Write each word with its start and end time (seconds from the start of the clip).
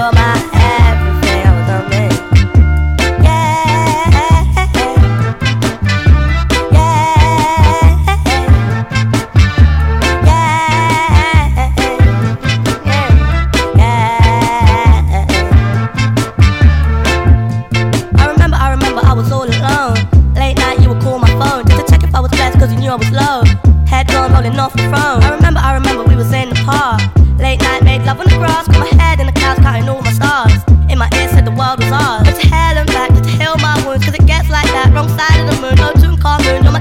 you're 0.00 0.12
my 0.12 0.59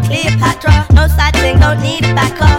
Cleopatra. 0.03 0.87
No 0.93 1.07
side 1.07 1.35
thing, 1.35 1.59
don't 1.59 1.81
need 1.81 2.03
a 2.05 2.13
backup. 2.13 2.58